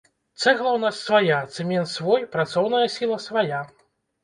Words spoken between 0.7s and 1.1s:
ў нас